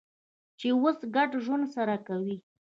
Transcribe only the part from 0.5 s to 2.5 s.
چې اوس ګډ ژوند سره کوي.